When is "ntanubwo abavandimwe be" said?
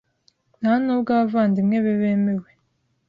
0.59-1.93